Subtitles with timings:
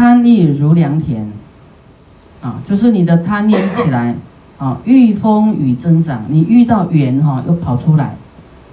[0.00, 1.26] 贪欲如良田，
[2.40, 4.14] 啊，就是你的贪念起来，
[4.56, 8.14] 啊，遇风雨增长，你遇到缘哈，又跑出来，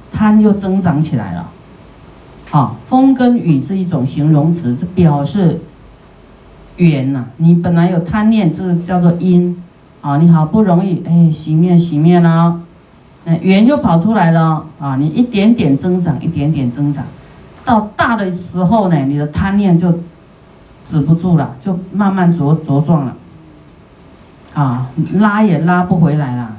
[0.09, 1.49] 贪又增长起来了，
[2.51, 5.59] 啊，风跟雨是一种形容词，这表示
[6.77, 9.61] 缘呐，你本来有贪念，这个叫做因，
[9.99, 12.61] 啊，你好不容易哎熄灭熄灭了，
[13.25, 17.03] 那缘又跑出来了，啊，你一点点增长，一点点增长。
[17.65, 19.93] 到大的时候呢，你的贪念就
[20.87, 23.13] 止不住了，就慢慢茁茁壮了，
[24.53, 26.53] 啊，拉也拉不回来了。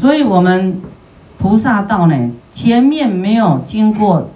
[0.00, 0.80] 所以，我们
[1.36, 4.30] 菩萨道呢，前面没有经过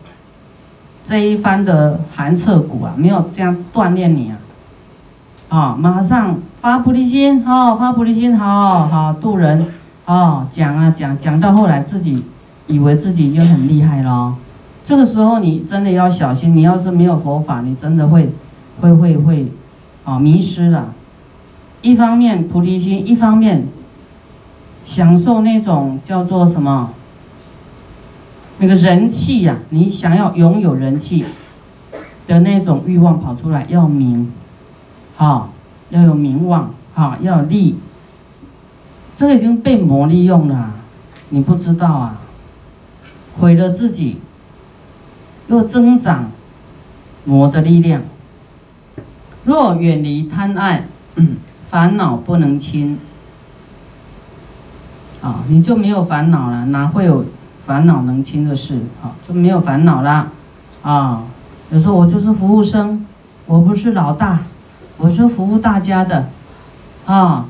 [1.04, 4.36] 这一番的寒彻骨啊，没有这样锻炼你啊，
[5.48, 9.72] 啊，马上发菩提心，哦，发菩提心，好好度人，
[10.04, 12.22] 哦，讲啊讲，讲到后来自己
[12.66, 14.34] 以为自己已经很厉害了。
[14.86, 18.30] 这个时候你真的要小心，你要是没有佛法，你真的会，
[18.80, 19.48] 会会会，
[20.04, 20.94] 啊迷失了。
[21.82, 23.66] 一方面菩提心，一方面
[24.84, 26.92] 享受那种叫做什么，
[28.58, 31.24] 那个人气呀，你想要拥有人气
[32.28, 34.32] 的那种欲望跑出来，要名，
[35.16, 35.50] 好，
[35.90, 37.76] 要有名望，好，要有利。
[39.16, 40.74] 这个已经被魔利用了，
[41.30, 42.20] 你不知道啊，
[43.40, 44.18] 毁了自己。
[45.48, 46.30] 又增长
[47.24, 48.02] 魔的力量。
[49.44, 50.86] 若远离贪爱，
[51.70, 52.98] 烦恼不能轻。
[55.22, 57.24] 啊，你就没有烦恼了，哪会有
[57.64, 58.80] 烦恼能轻的事？
[59.02, 60.28] 啊，就没有烦恼啦。
[60.82, 61.24] 啊，
[61.70, 63.04] 有时候我就是服务生，
[63.46, 64.40] 我不是老大，
[64.98, 66.28] 我是服务大家的。
[67.06, 67.46] 啊，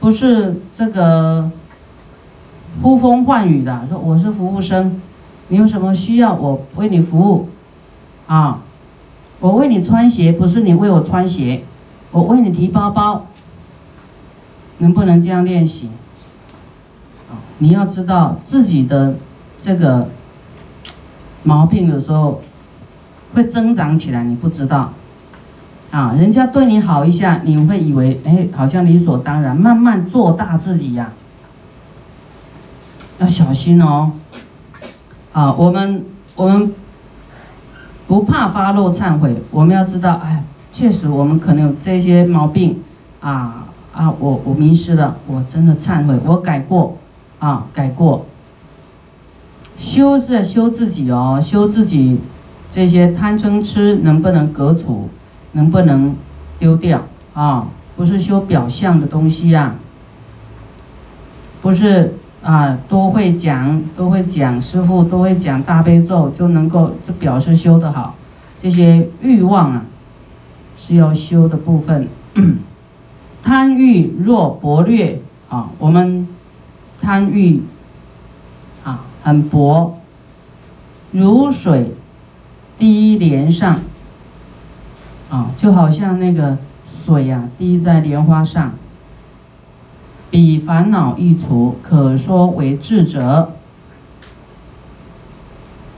[0.00, 1.50] 不是这个
[2.82, 5.00] 呼风唤雨的，说我是服务生。
[5.48, 7.48] 你有什么需要，我为你服务，
[8.26, 8.60] 啊，
[9.40, 11.64] 我为你穿鞋，不是你为我穿鞋，
[12.10, 13.26] 我为你提包包，
[14.78, 15.90] 能不能这样练习？
[17.58, 19.16] 你要知道自己的
[19.60, 20.08] 这个
[21.42, 22.40] 毛病，有时候
[23.34, 24.92] 会增长起来，你不知道，
[25.90, 31.10] 啊，人家对你好一下，你会以为哎，好像理所当然，慢慢做大自己呀，
[33.18, 34.12] 要小心哦。
[35.38, 36.04] 啊，我们
[36.34, 36.74] 我们
[38.08, 42.82] 不怕发落忏悔，我们要知道，哎，确实我们可能有这些毛病，
[43.20, 46.96] 啊啊，我我迷失了，我真的忏悔，我改过，
[47.38, 48.26] 啊改过。
[49.76, 52.18] 修是修自己哦，修自己
[52.72, 55.08] 这些贪嗔痴能不能革除，
[55.52, 56.16] 能不能
[56.58, 57.04] 丢掉
[57.34, 57.68] 啊？
[57.96, 59.76] 不是修表象的东西呀，
[61.62, 62.16] 不是。
[62.48, 68.14] 啊，都会讲，都会讲，师傅都会讲大悲咒，就能够就表示修得好。
[68.58, 69.84] 这些欲望啊，
[70.78, 72.08] 是要修的部分。
[73.44, 75.20] 贪欲若薄略
[75.50, 76.26] 啊，我们
[77.02, 77.60] 贪欲
[78.82, 79.98] 啊很薄，
[81.10, 81.92] 如水
[82.78, 83.78] 滴莲上
[85.28, 88.72] 啊，就好像那个水呀滴在莲花上。
[90.30, 93.52] 彼烦恼易除，可说为智者。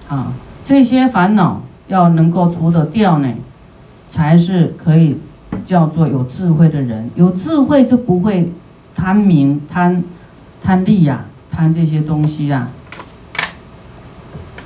[0.08, 0.32] 啊，
[0.62, 3.34] 这些烦恼要能够除得掉呢，
[4.08, 5.18] 才是可以
[5.66, 7.10] 叫做有智慧的人。
[7.16, 8.52] 有智慧就不会
[8.94, 10.02] 贪名、贪
[10.62, 12.68] 贪利呀，贪这些东西呀。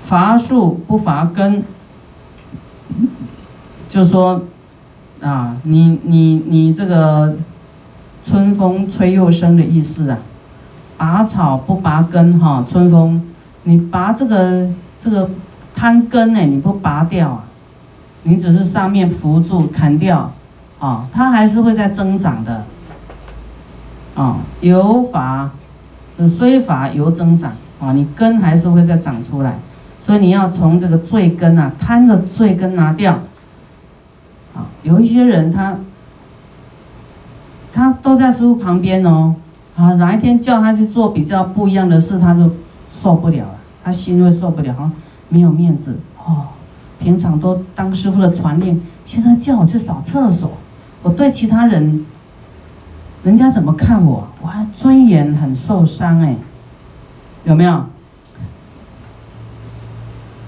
[0.04, 1.64] 伐树不伐根，
[3.88, 4.42] 就说
[5.22, 7.34] 啊，你你你这个。
[8.24, 10.18] 春风吹又生的意思啊，
[10.96, 13.20] 拔草不拔根哈，春风，
[13.64, 14.68] 你拔这个
[14.98, 15.28] 这个
[15.74, 17.44] 贪根呢，你不拔掉啊，
[18.22, 20.32] 你只是上面扶住砍掉，
[20.78, 22.64] 啊，它还是会在增长的，
[24.14, 25.50] 啊，有法，
[26.38, 27.52] 虽法犹增长。
[27.80, 29.58] 啊，你根还是会再长出来，
[30.00, 33.18] 所以你要从这个罪根啊，贪的罪根拿掉，
[34.54, 35.76] 啊，有一些人他。
[37.74, 39.34] 他都在师傅旁边哦，
[39.76, 42.48] 啊，哪一天叫他去做比较不一样的事，他就
[42.88, 44.92] 受不了了，他心会受不了，哈，
[45.28, 46.46] 没有面子哦。
[47.00, 50.52] 平常都当师傅的传令，现在叫我去扫厕所，
[51.02, 52.06] 我对其他人，
[53.24, 54.28] 人家怎么看我？
[54.40, 56.36] 我还尊严很受伤哎，
[57.42, 57.86] 有没有？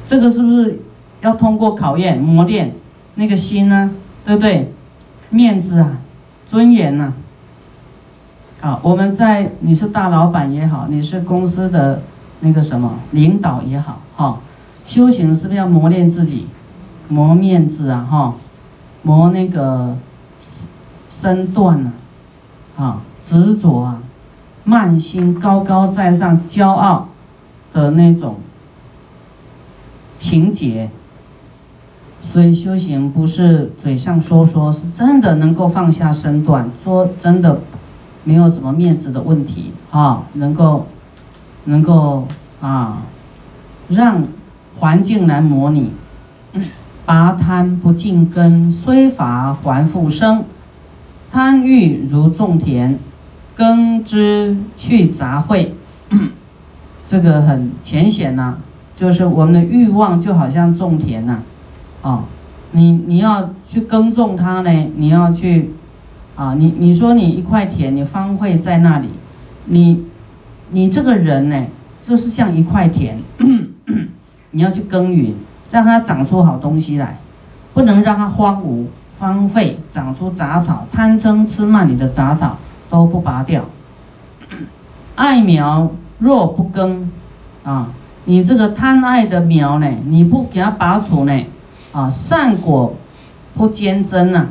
[0.07, 0.81] 这个是不是
[1.23, 2.73] 要通过考验磨练
[3.17, 3.91] 那个心呢？
[4.25, 4.73] 对不对？
[5.31, 5.99] 面子啊。
[6.47, 7.13] 尊严呐，
[8.61, 12.03] 好，我们在你是大老板也好，你是公司的
[12.41, 14.39] 那个什么领导也好，哈，
[14.85, 16.47] 修行是不是要磨练自己，
[17.09, 18.35] 磨面子啊，哈，
[19.03, 19.97] 磨那个
[20.41, 20.69] 身
[21.11, 21.93] 身段
[22.77, 24.01] 啊，啊，执着啊，
[24.63, 27.09] 慢心，高高在上，骄傲
[27.73, 28.37] 的那种
[30.17, 30.91] 情节。
[32.33, 37.61] 所以修行不是嘴上说说，是真的能够放下身段，说真的，
[38.25, 40.87] 没有什么面子的问题啊，能够，
[41.65, 42.29] 能够
[42.61, 43.03] 啊，
[43.89, 44.25] 让
[44.79, 45.93] 环境来模拟，
[47.07, 50.45] 拔贪不净根，虽乏还复生，
[51.33, 52.99] 贪欲如种田，
[53.55, 55.69] 耕之去杂秽，
[57.07, 58.57] 这个很浅显呐，
[58.99, 61.41] 就是我们的欲望就好像种田呐。
[62.07, 62.25] 啊
[62.71, 64.71] 你你要去耕种它呢？
[64.97, 65.71] 你要去，
[66.37, 69.09] 啊，你你说你一块田，你荒废在那里，
[69.65, 70.05] 你
[70.71, 71.65] 你这个人呢，
[72.03, 73.19] 就是像一块田，
[74.53, 75.35] 你要去耕耘，
[75.71, 77.19] 让它长出好东西来，
[77.75, 78.85] 不能让它荒芜
[79.19, 82.59] 荒废，长出杂草，贪嗔痴慢你的杂草
[82.89, 83.65] 都不拔掉。
[85.17, 87.11] 爱苗若不耕，
[87.65, 87.89] 啊，
[88.27, 91.33] 你这个贪爱的苗呢，你不给它拔除呢？
[91.97, 92.95] 啊，善果
[93.55, 94.49] 不坚贞呐！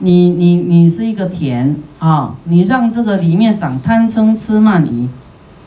[0.00, 5.08] 你你你是一个田啊，你让这个里面长贪嗔痴慢疑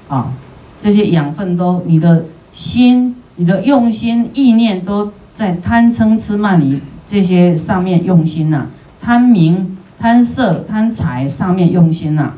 [0.09, 0.33] 啊，
[0.81, 8.65] 这些养分都你的心、你的用心意念都在贪嗔痴慢疑这些上面用心呐，
[9.01, 12.33] 贪名、贪色、贪财上面用心呐，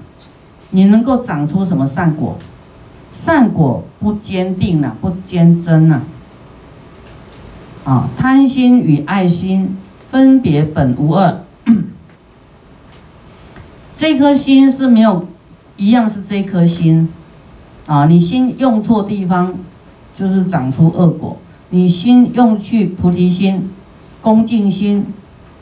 [0.70, 2.38] 你能够长出什么善果？
[3.12, 6.04] 善果不坚定呐，不坚贞呐。
[7.86, 9.78] 啊，贪心与爱心
[10.10, 11.42] 分别本无二，
[13.96, 15.28] 这颗心是没有
[15.78, 17.08] 一样是这颗心，
[17.86, 19.54] 啊，你心用错地方，
[20.18, 21.38] 就是长出恶果；
[21.70, 23.70] 你心用去菩提心、
[24.20, 25.06] 恭敬心、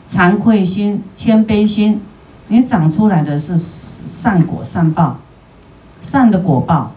[0.08, 2.00] 惭愧心、谦卑心，
[2.48, 3.60] 你长出来的是
[4.10, 5.18] 善果、善报、
[6.00, 6.92] 善的果报。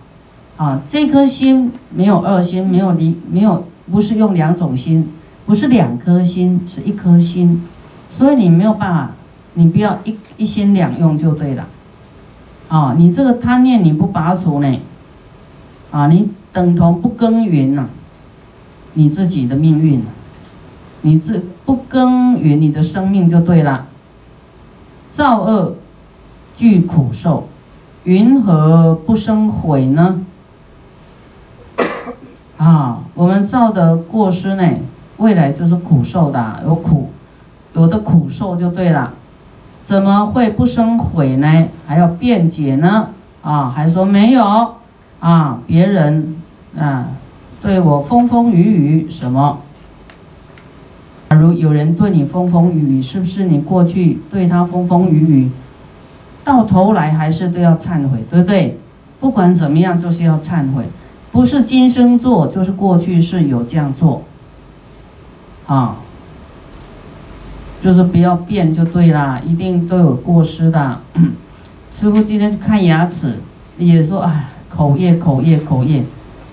[0.56, 5.08] 啊，这颗心没有恶心，没有离，没有不是用两种心。
[5.48, 7.64] 不是两颗心，是一颗心，
[8.12, 9.12] 所以你没有办法，
[9.54, 11.66] 你不要一一心两用就对了。
[12.68, 14.78] 啊，你这个贪念你不拔除呢，
[15.90, 17.88] 啊，你等同不耕耘呐，
[18.96, 20.04] 你自己的命运，
[21.04, 23.88] 你这不耕耘你的生命就对了。
[25.10, 25.78] 造恶
[26.58, 27.48] 具苦受，
[28.04, 30.26] 云何不生悔呢？
[32.58, 34.70] 啊，我们造的过失呢？
[35.18, 37.10] 未来就是苦受的，有苦，
[37.74, 39.14] 有的苦受就对了，
[39.84, 41.68] 怎么会不生悔呢？
[41.86, 43.10] 还要辩解呢？
[43.42, 44.76] 啊，还说没有
[45.20, 46.36] 啊，别人
[46.78, 47.08] 啊
[47.62, 49.60] 对我风风雨雨什么？
[51.30, 55.52] 假如有人对你风风雨雨，是不是你过去对他风风雨雨，
[56.44, 58.78] 到头来还是都要忏悔，对不对？
[59.20, 60.84] 不管怎么样，就是要忏悔，
[61.32, 64.22] 不是今生做，就是过去是有这样做。
[65.68, 65.98] 啊，
[67.84, 71.00] 就是不要变就对啦，一定都有过失的。
[71.92, 73.40] 师傅今天去看牙齿，
[73.78, 76.04] 也说啊，口业口业口业，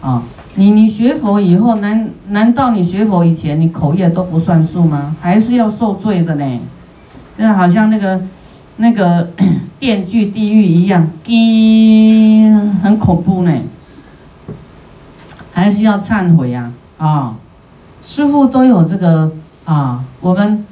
[0.01, 0.23] 啊，
[0.55, 5.15] 你你学佛以后，难难道你学佛以前你口业都不算数吗？
[5.21, 6.61] 还是要受罪的呢？
[7.37, 8.21] 那好像那个
[8.79, 9.31] 那个
[9.79, 12.49] 电锯地狱一样，滴，
[12.83, 13.53] 很恐怖呢。
[15.53, 17.37] 还是要忏悔呀，啊。
[18.07, 19.33] 师傅都有这个
[19.65, 20.65] 啊，我们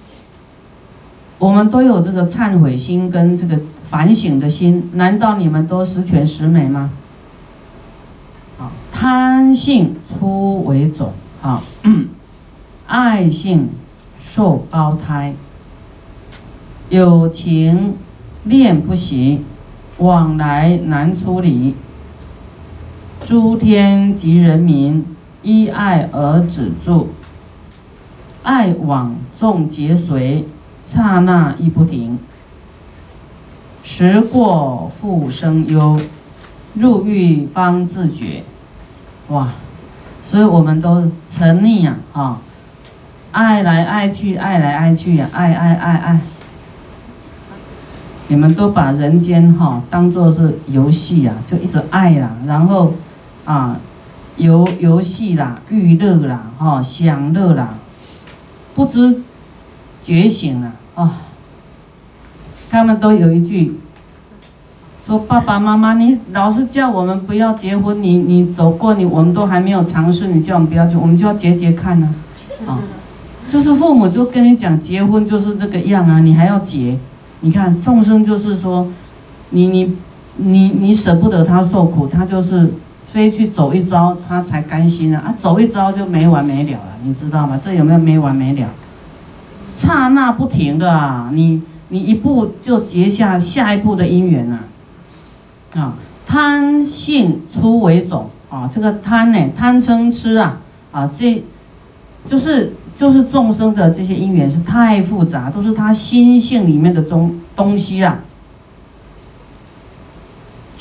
[1.38, 3.58] 我们都有这个忏悔心跟这个
[3.88, 6.90] 反省的心，难道你们都十全十美吗？
[8.60, 11.12] 啊，贪性出为种
[11.42, 11.62] 啊，
[12.86, 13.70] 爱性
[14.22, 15.34] 受胞胎，
[16.90, 17.96] 有情
[18.44, 19.44] 恋不行，
[19.96, 21.74] 往来难处理，
[23.24, 25.04] 诸天及人民
[25.42, 27.08] 依爱而止住。
[28.42, 30.46] 爱往众劫随，
[30.84, 32.18] 刹那亦不停。
[33.84, 36.00] 时过复生忧，
[36.74, 38.42] 入狱方自觉。
[39.28, 39.48] 哇！
[40.24, 42.38] 所以我们都沉溺呀，啊，
[43.32, 46.20] 爱来爱去，爱来爱去呀，爱爱爱爱。
[48.28, 52.94] 你们都把人间哈当做是游戏呀，就一直爱啦，然后
[53.44, 53.76] 啊，
[54.36, 57.74] 游游戏啦，娱乐啦，哈，享乐啦。
[58.74, 59.20] 不知
[60.04, 61.22] 觉醒了啊！
[62.70, 63.78] 他们都有一句
[65.06, 72.14] 说：“爸爸妈妈，你老是叫我们不要结婚，你你走过你，我们都还没有尝试，你叫我们不要结，我们就要结结看呢。”
[72.66, 72.78] 啊，
[73.48, 76.96] 就是父母就跟你讲，结婚就是这个样啊，你还要结？
[77.40, 78.86] 你看众生就是说，
[79.50, 79.96] 你你
[80.36, 82.72] 你你舍不得他受苦，他就是
[83.12, 85.22] 非去走一遭，他才甘心啊！
[85.26, 87.60] 啊，走一遭就没完没了了，你知道吗？
[87.62, 88.66] 这有没有没完没了？
[89.76, 94.60] 刹那不停的啊，你你一步就结下下一步的因缘呐，
[95.74, 95.92] 啊，
[96.26, 100.58] 贪性出为种啊，这个贪呢，贪嗔痴啊，
[100.90, 101.44] 啊，这
[102.26, 108.20] 就是就是众生的这些因缘是太复杂，都是他心性里面的中东西啊，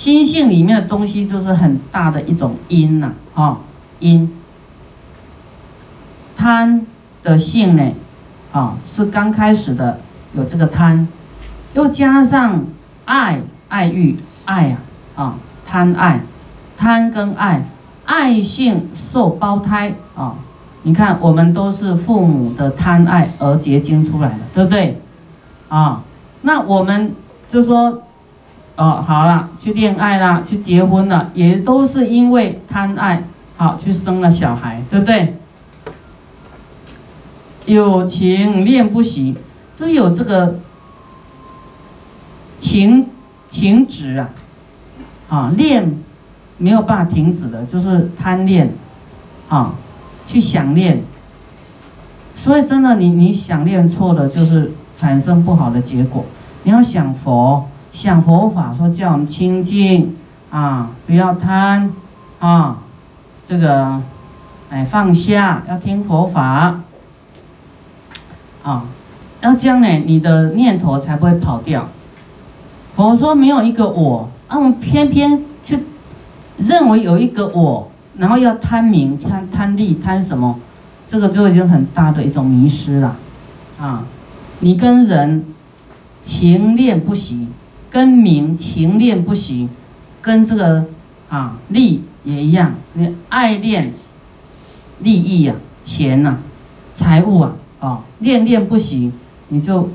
[0.01, 3.60] 心性里面的东西就是很大的一种因呐，啊，
[4.00, 4.36] 因
[6.36, 6.88] 贪
[7.22, 7.91] 的性呢。
[8.51, 10.00] 啊，是刚开始的
[10.34, 11.08] 有这个贪，
[11.75, 12.65] 又加上
[13.05, 14.77] 爱爱欲爱啊
[15.15, 15.36] 啊
[15.67, 16.22] 贪爱，
[16.75, 17.63] 贪跟爱，
[18.05, 20.34] 爱性受胞胎啊，
[20.81, 25.00] 你看我们都是父母的贪爱而结晶出来的，对不对？
[25.70, 26.01] 啊，
[26.41, 27.13] 那我们
[27.48, 28.01] 就说，
[28.81, 33.23] 哦好了，去恋爱啦，去结婚了，也都是因为贪爱，
[33.55, 35.38] 好去生了小孩，对不对？
[37.67, 39.35] 有情恋不行，
[39.75, 40.55] 就有这个
[42.57, 43.05] 情
[43.47, 44.29] 情执啊，
[45.29, 45.95] 啊恋
[46.57, 48.73] 没有办法停止的，就是贪恋
[49.47, 49.75] 啊，
[50.25, 51.03] 去想念。
[52.35, 56.25] 所以真的，你你想念错了，就是产生不好的结果。
[56.63, 57.67] 你要想佛，
[58.01, 60.15] 像佛法，说叫我们清净
[60.50, 61.93] 啊，不要贪
[62.39, 62.79] 啊，
[63.48, 64.01] 这个
[64.72, 66.79] 哎放下，要听佛法。
[68.63, 68.86] 啊，
[69.41, 71.89] 要这样呢，你的念头才不会跑掉。
[72.96, 75.84] 佛说没有一个我，啊，我们偏偏去
[76.58, 80.60] 认为有一个我，然后要贪名、贪贪利、贪什么，
[81.08, 83.15] 这个就已经很大的一种迷失了。
[83.79, 84.03] 啊，
[84.60, 85.46] 你跟人
[86.24, 87.48] 情恋不行，
[87.91, 89.69] 跟名情恋不行，
[90.21, 90.86] 跟这个
[91.29, 93.93] 啊利也一样，你爱恋
[95.01, 96.39] 利益呀、钱呐、
[96.95, 97.55] 财物啊。
[97.81, 99.12] 啊，恋恋不行，
[99.50, 99.89] 你就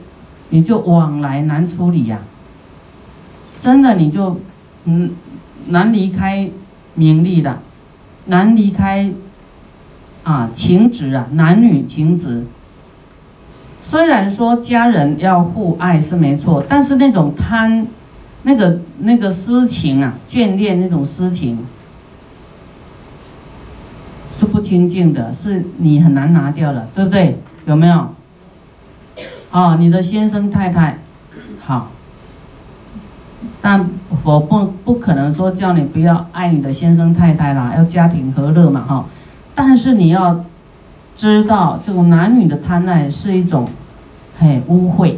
[0.50, 2.18] 你就往来难处理呀。
[3.60, 4.40] 真的，你就
[4.86, 5.12] 嗯
[5.68, 6.50] 难离开
[6.94, 7.62] 名利了，
[8.24, 9.12] 难离开
[10.24, 12.44] 啊情执啊，男女情执。
[13.88, 17.86] 虽然说家人要互爱是没错，但是那种贪，
[18.42, 21.64] 那个那个私情啊，眷恋那种私情。
[24.32, 27.38] 是不清净的，是你很难拿掉的，对不对？
[27.66, 28.08] 有没有？
[29.52, 30.98] 啊，你的先生太太
[31.60, 31.92] 好，
[33.62, 33.88] 但
[34.24, 39.06] 我不不可能说叫你不要爱你的先生太太啦，要家庭和乐嘛，哈。
[39.54, 40.44] 但是你要
[41.16, 43.68] 知道，这种男女的贪爱是一种
[44.38, 45.14] 嘿污秽，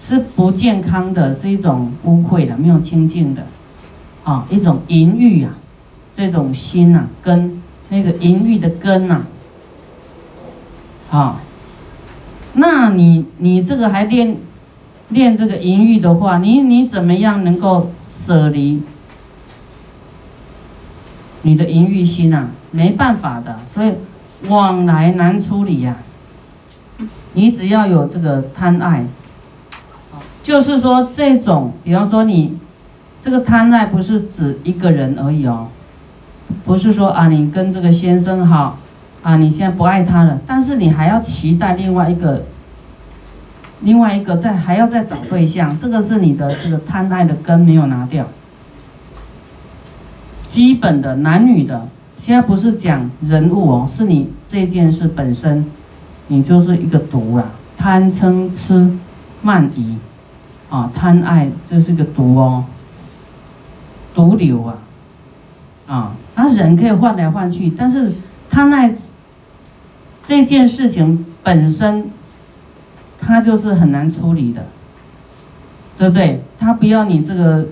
[0.00, 3.46] 是不健康的，是一种污秽的，没有清净的，
[4.24, 5.52] 啊，一种淫欲啊，
[6.14, 7.62] 这种心呐根。
[7.88, 9.20] 那个淫欲的根呐，
[11.12, 11.40] 啊，
[12.54, 14.36] 那你你这个还练
[15.10, 18.82] 练这个淫欲的话，你你怎么样能够舍离
[21.42, 22.48] 你的淫欲心呐？
[22.72, 23.92] 没办法的，所以
[24.48, 25.96] 往来难处理呀。
[27.34, 29.04] 你只要有这个贪爱，
[30.42, 32.56] 就是说这种，比方说你
[33.20, 35.68] 这个贪爱不是指一个人而已哦。
[36.64, 38.78] 不是说啊，你跟这个先生好，
[39.22, 42.44] 啊，你现在不爱他了，但是你还要期待另外一个，
[43.80, 48.26] 另外一个再还要再找对象，这个是你的这个贪爱的根没有拿掉。
[50.48, 51.88] 基本的男女的，
[52.18, 55.64] 现在不是讲人物哦，是你这件事本身，
[56.28, 57.44] 你就是一个毒啦，
[57.76, 58.90] 贪嗔痴
[59.42, 59.96] 慢疑，
[60.70, 62.64] 啊，贪爱这是个毒哦，
[64.14, 64.78] 毒瘤啊。
[65.86, 68.12] 啊，他人可以换来换去，但是
[68.50, 68.90] 他那
[70.26, 72.10] 这件事情本身，
[73.20, 74.66] 他就是很难处理的，
[75.96, 76.42] 对不对？
[76.58, 77.68] 他不要你这个，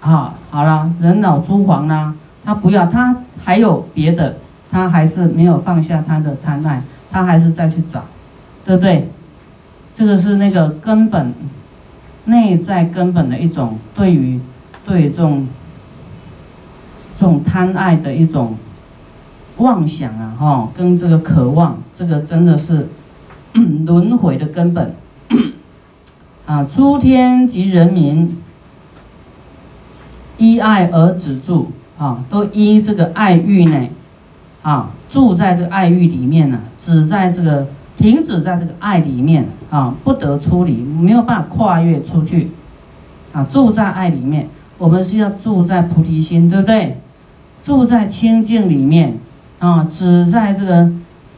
[0.00, 2.12] 啊，好了，人老珠黄啦，
[2.44, 4.36] 他不要，他还有别的，
[4.70, 8.04] 他还是没有放下他的贪爱，他还是再去找，
[8.64, 9.08] 对不对？
[9.94, 11.32] 这个是那个根本
[12.24, 14.40] 内在根本的一种对于
[14.86, 15.46] 对这种。
[17.16, 18.56] 这种贪爱的一种
[19.58, 22.88] 妄想啊，哈，跟这个渴望，这个真的是
[23.84, 24.94] 轮回的根本
[26.46, 26.64] 啊！
[26.64, 28.38] 诸天及人民
[30.38, 33.86] 依爱而止住啊，都依这个爱欲呢
[34.62, 37.66] 啊，住在这个爱欲里面呢，只在这个
[37.98, 42.50] 停止在这个爱里面啊，不得出离，没有办法跨越出去
[43.34, 44.48] 啊，住在爱里面。
[44.78, 46.96] 我们是要住在菩提心，对不对？
[47.62, 49.18] 住在清净里面
[49.58, 50.90] 啊，只在这个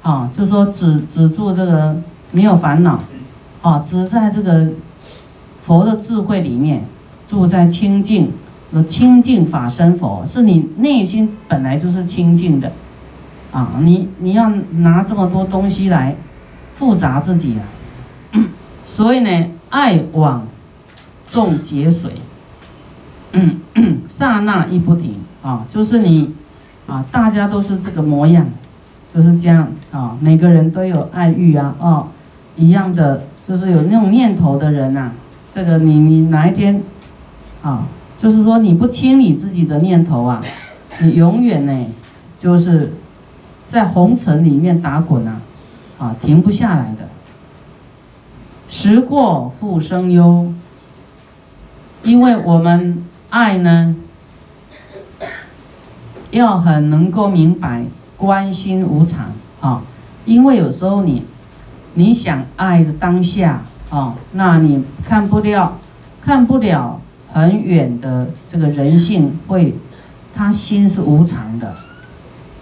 [0.02, 1.96] 啊，就说只只住这个
[2.30, 3.00] 没有烦恼
[3.62, 4.68] 啊，只在这个
[5.64, 6.84] 佛的智慧里面
[7.26, 8.30] 住在清净，
[8.72, 12.72] 有清净法身佛，是你内心本来就是清净的
[13.52, 16.16] 啊，你你要拿这么多东西来
[16.74, 17.62] 复杂自己啊，
[18.86, 20.46] 所以呢，爱往
[21.30, 22.12] 众劫水。
[23.32, 23.58] 嗯，
[24.08, 26.34] 刹那亦不停啊，就是你
[26.86, 28.44] 啊，大家都是这个模样，
[29.14, 32.06] 就是这样啊，每个人都有爱欲啊，哦，
[32.56, 35.10] 一样的，就是有那种念头的人呐，
[35.54, 36.82] 这个你你哪一天
[37.62, 37.86] 啊，
[38.22, 40.40] 就是说你不清理自己的念头啊，
[41.02, 41.86] 你永远呢，
[42.38, 42.92] 就是
[43.68, 45.40] 在红尘里面打滚啊，
[45.98, 47.08] 啊，停不下来的。
[48.68, 50.52] 时过复生忧，
[52.04, 53.04] 因为我们。
[53.32, 53.96] 爱呢，
[56.32, 57.82] 要很能够明白
[58.18, 59.82] 关心无常啊，
[60.26, 61.24] 因为有时候你，
[61.94, 65.78] 你想爱的当下啊，那你看不了，
[66.20, 67.00] 看不了
[67.32, 69.74] 很远的这个人性会，
[70.34, 71.74] 他心是无常的，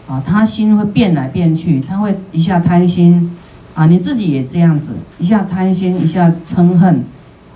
[0.09, 3.37] 啊，他心会变来变去，他会一下贪心，
[3.75, 7.05] 啊，你自己也这样子，一下贪心，一下嗔恨，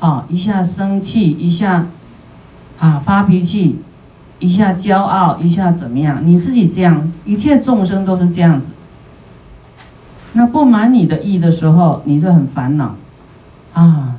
[0.01, 1.87] 啊，一下生气，一下。
[2.77, 3.79] 啊，发脾气，
[4.41, 6.21] 一下骄傲，一下怎么样？
[6.25, 8.73] 你自己这样，一切众生都是这样子。
[10.33, 12.97] 那不满你的意的时候，你就很烦恼，
[13.75, 14.17] 啊。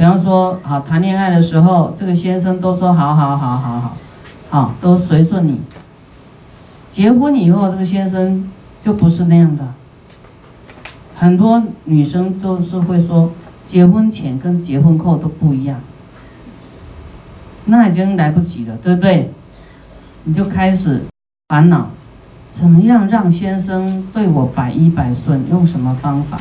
[0.00, 3.96] 比方说，好谈恋爱的时候，这个先生都说好好好好好，
[4.48, 5.60] 好都随顺你。
[6.90, 9.62] 结婚以后，这个先生就不是那样的。
[11.14, 13.30] 很多女生都是会说，
[13.66, 15.78] 结婚前跟结婚后都不一样。
[17.66, 19.30] 那已经来不及了，对不对？
[20.24, 21.02] 你就开始
[21.48, 21.88] 烦恼，
[22.50, 25.46] 怎么样让先生对我百依百顺？
[25.50, 26.40] 用什么方法？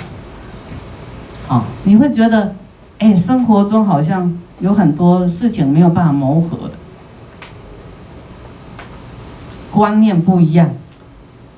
[1.50, 2.56] 啊，你会觉得，
[3.00, 6.74] 哎，生活中好像有很多事情没有办法磨合的，
[9.72, 10.70] 观念不一样，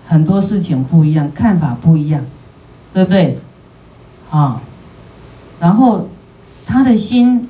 [0.07, 2.23] 很多事情不一样，看法不一样，
[2.93, 3.39] 对不对？
[4.29, 4.61] 啊，
[5.59, 6.07] 然后
[6.65, 7.47] 他的心。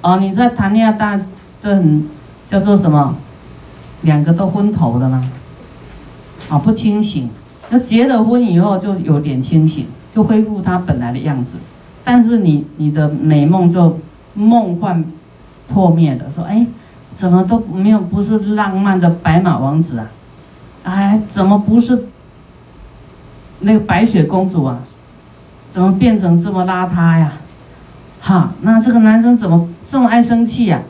[0.00, 1.20] 哦，你在谈恋爱，大
[1.60, 2.08] 都很
[2.48, 3.16] 叫做什么？
[4.02, 5.28] 两个都昏头了吗？
[6.48, 7.28] 啊，不清醒。
[7.68, 11.56] 那结了婚以后就有点清醒，就恢复他本来的样子。
[12.08, 13.98] 但是你你的美梦就
[14.32, 15.04] 梦幻
[15.68, 16.24] 破灭了。
[16.34, 16.66] 说哎，
[17.14, 20.10] 怎么都没有不是浪漫的白马王子啊？
[20.84, 22.06] 哎，怎么不是
[23.60, 24.78] 那个白雪公主啊？
[25.70, 27.34] 怎么变成这么邋遢呀？
[28.22, 29.68] 哈，那这个男生怎么？
[29.86, 30.80] 这么爱生气呀，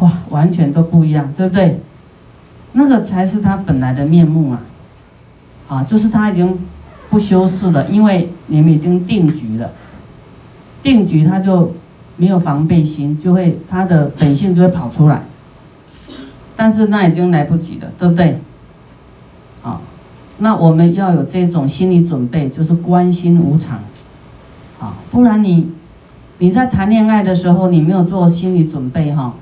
[0.00, 1.80] 哇，完全都不一样，对不对？
[2.72, 4.60] 那个才是他本来的面目啊，
[5.68, 6.58] 啊，就是他已经
[7.10, 9.70] 不修饰了，因为你们已经定局了，
[10.82, 11.74] 定局他就
[12.16, 15.22] 没有防备心，就会他的本性就会跑出来，
[16.56, 18.38] 但是那已经来不及了，对不对？
[19.62, 19.80] 啊，
[20.38, 23.78] 那我们要有这种心理准备，就是关心无常，
[24.80, 25.72] 啊，不然你。
[26.40, 29.34] 你在谈恋爱的时候，你没有做心理准备哈，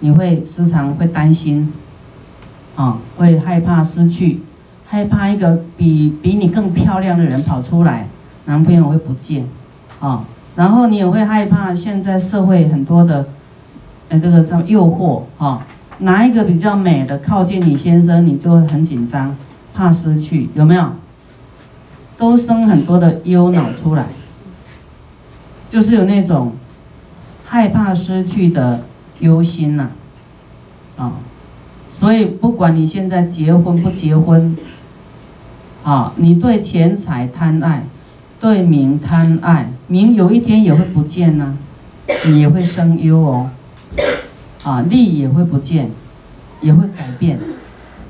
[0.00, 1.70] 你会时常会担心，
[2.76, 4.40] 啊，会害怕失去，
[4.86, 8.08] 害怕一个比比你更漂亮的人跑出来，
[8.46, 9.44] 男朋友会不见，
[10.00, 10.24] 啊，
[10.56, 13.26] 然后你也会害怕现在社会很多的，
[14.08, 15.66] 呃，这个叫诱惑啊，
[15.98, 19.36] 哪一个比较美的靠近你先生，你就会很紧张，
[19.74, 20.90] 怕失去，有没有？
[22.16, 24.06] 都生很多的忧恼出来。
[25.68, 26.52] 就是有那种
[27.44, 28.82] 害怕失去的
[29.18, 29.88] 忧心呐，
[30.96, 31.14] 啊，
[31.98, 34.56] 所以不管你现在结婚不结婚，
[35.82, 37.82] 啊，你对钱财贪爱，
[38.44, 41.54] 对名贪爱，名有一天也会不见呐，
[42.26, 43.48] 你也会生忧哦，
[44.62, 45.90] 啊，利也会不见，
[46.60, 47.40] 也会改变，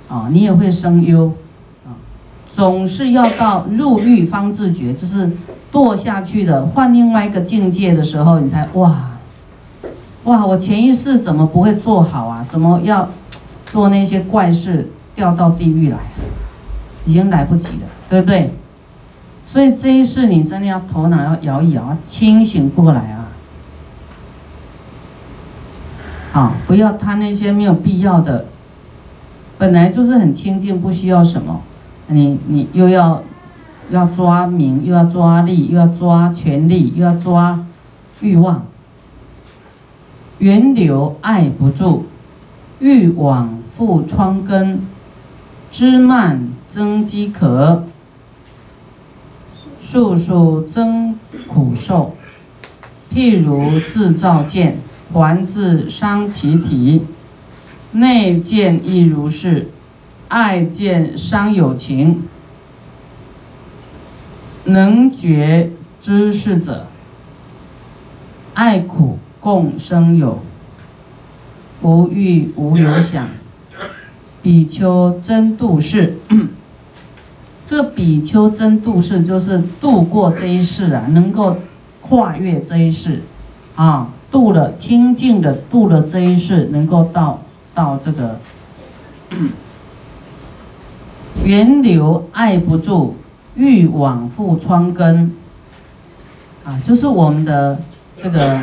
[0.08, 1.32] 啊，你也会生忧，
[1.86, 1.94] 啊，
[2.52, 5.30] 总是要到入狱方自觉，就是。
[5.72, 9.10] 堕下去的，换另外一个境界的时候，你才哇，
[10.22, 10.46] 哇！
[10.46, 12.46] 我前一世怎么不会做好啊？
[12.48, 13.08] 怎么要
[13.66, 15.98] 做那些怪事，掉到地狱来？
[17.06, 18.52] 已经来不及了，对不对？
[19.54, 23.30] 所以这一世你真的要头脑要摇一摇，清醒过来啊！
[26.32, 28.46] 啊，不要贪那些没有必要的，
[29.56, 31.62] 本来就是很清净，不需要什么，
[32.08, 33.22] 你你又要
[33.90, 37.64] 要抓名，又要抓利，又要抓权力，又要抓
[38.20, 38.66] 欲望，
[40.38, 42.06] 源流爱不住，
[42.80, 44.80] 欲往复疮根，
[45.70, 47.84] 枝蔓增饥渴，
[49.94, 52.16] 树树增苦受。
[53.12, 54.78] 譬如自造见，
[55.12, 57.02] 还自伤其体；
[57.92, 59.68] 内见亦如是，
[60.26, 62.24] 爱见伤有情。
[64.64, 65.70] 能觉
[66.02, 66.88] 知是者，
[68.54, 70.42] 爱苦共生有，
[71.82, 73.28] 无欲无有想。
[74.42, 76.16] 比丘真度世，
[77.64, 81.56] 这比丘真度世就是度过这一世啊，能够。
[82.06, 83.22] 跨越这一世，
[83.76, 87.40] 啊，度了清净的度了这一世，能够到
[87.72, 88.38] 到这个
[91.42, 93.16] 源流爱不住，
[93.54, 95.34] 欲往复疮根，
[96.62, 97.80] 啊，就是我们的
[98.18, 98.60] 这个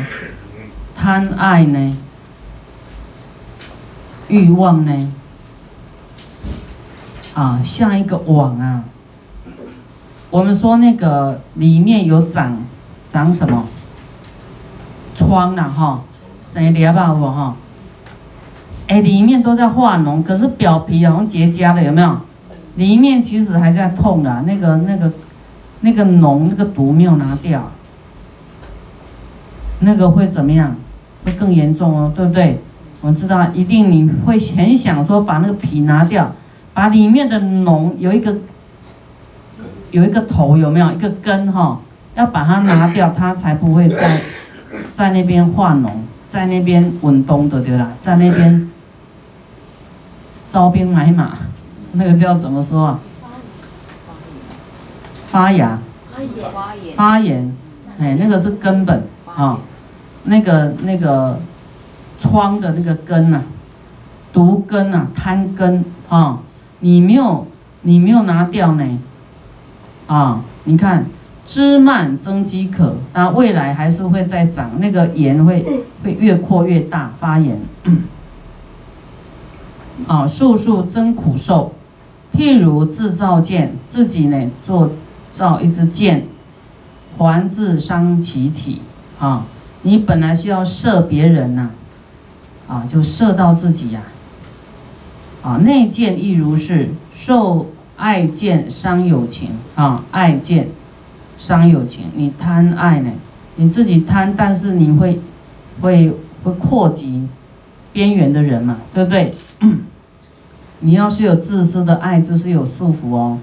[0.94, 1.96] 贪爱呢，
[4.28, 5.12] 欲望呢，
[7.34, 8.84] 啊，像一个网啊，
[10.32, 12.58] 我们说那个里面有长。
[13.12, 13.66] 长什么
[15.14, 16.00] 疮了哈？
[16.42, 17.54] 生裂吧我哈？
[18.86, 22.16] 哎，里面都在化脓，可是表皮好像结痂了，有没有？
[22.76, 25.12] 里面其实还在痛的，那个那个
[25.82, 27.70] 那个脓那个毒没有拿掉，
[29.80, 30.74] 那个会怎么样？
[31.26, 32.62] 会更严重哦，对不对？
[33.02, 36.32] 我知道，一定你会很想说把那个皮拿掉，
[36.72, 38.34] 把里面的脓有一个
[39.92, 41.78] 有一个头，有没有一个根哈？
[42.16, 44.20] 要把它拿掉，它才不会在
[44.92, 45.88] 在那边化脓，
[46.28, 48.68] 在那边稳冬的对啦，在那边
[50.50, 51.38] 招兵买马，
[51.92, 52.98] 那个叫怎么说啊？
[55.30, 55.78] 发芽。
[56.52, 56.96] 发炎。
[56.96, 57.56] 发炎。
[57.98, 59.58] 哎，那个是根本啊，
[60.24, 61.38] 那个那个
[62.18, 63.40] 疮的那个根呐，
[64.32, 66.38] 毒根呐，贪根啊，
[66.80, 67.46] 你没有
[67.82, 68.84] 你没有拿掉呢，
[70.12, 71.06] 啊，你看。
[71.44, 77.60] 枝蔓增饥渴，那未来还是会再长，那个炎会会越扩越大，发炎。
[80.06, 81.72] 啊，树树增苦受，
[82.32, 84.92] 譬如制造剑，自己呢做
[85.32, 86.26] 造一支剑，
[87.18, 88.80] 还自伤其体。
[89.18, 89.44] 啊，
[89.82, 91.70] 你本来是要射别人呐，
[92.68, 94.00] 啊，就射到自己呀。
[95.42, 97.66] 啊，内剑亦如是，受
[98.02, 99.50] 爱见伤友情。
[99.76, 100.66] 啊，爱见。
[101.38, 103.10] 伤友情，你贪爱呢？
[103.56, 105.20] 你自己贪，但是你会，
[105.80, 106.12] 会
[106.42, 107.28] 会扩及
[107.92, 109.34] 边缘的人嘛，对不对？
[110.80, 113.38] 你要是有自私的爱，就是有束缚哦。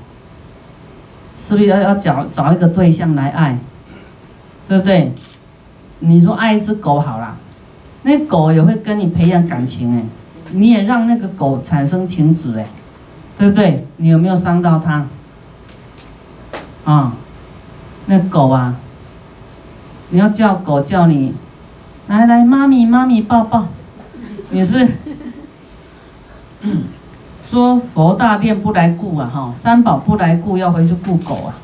[1.41, 3.57] 是不是要要找找一个对象来爱？
[4.67, 5.13] 对不对？
[5.99, 7.35] 你说爱一只狗好啦，
[8.03, 10.03] 那狗也会跟你培养感情哎，
[10.51, 12.65] 你也让那个狗产生情子哎，
[13.39, 13.87] 对不对？
[13.97, 15.07] 你有没有伤到它？
[16.83, 17.13] 啊？
[18.07, 18.75] 那狗啊，
[20.09, 21.33] 你要叫狗叫你，
[22.07, 23.67] 来来，妈咪妈咪抱抱，
[24.49, 24.97] 你是
[27.45, 31.55] 说佛大殿不来顾啊哈，三宝不来顾，要回去顾狗啊，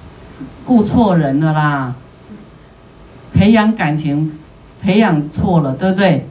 [0.65, 1.93] 顾错人了啦，
[3.33, 4.31] 培养感情
[4.81, 6.27] 培养错了，对不对？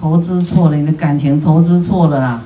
[0.00, 2.42] 投资错了，你的感情投资错了啦。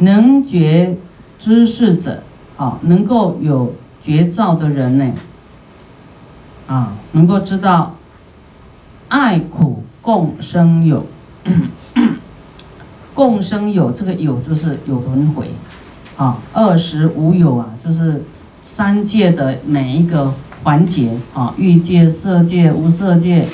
[0.00, 0.96] 能觉
[1.38, 2.22] 知识者
[2.56, 5.12] 啊，能够有觉照的人呢。
[6.66, 7.96] 啊，能够知道
[9.08, 11.04] 爱苦共生有，
[13.12, 15.50] 共生有这个有就是有轮回，
[16.16, 18.22] 啊，二十五有啊，就是
[18.62, 20.32] 三界的每一个
[20.62, 23.48] 环节啊，欲界、色界、无色界，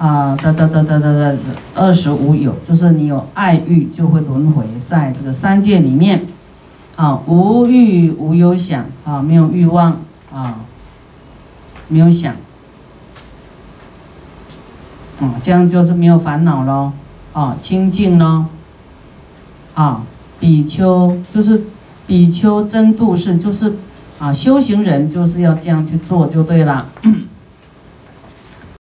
[0.00, 1.38] 啊，得得得得得得，
[1.74, 6.24] 二十五有，就是你有爱欲就会轮回在这个三界里面，
[6.96, 10.00] 啊，无欲无有想啊，没有欲望
[10.32, 10.60] 啊，
[11.88, 12.34] 没有想。
[15.20, 16.92] 啊，这样就是没有烦恼喽，
[17.34, 18.46] 啊，清净喽，
[19.74, 20.02] 啊，
[20.38, 21.62] 比丘就是
[22.06, 23.74] 比丘真度是就是
[24.18, 26.86] 啊，修行人就是要这样去做就对了。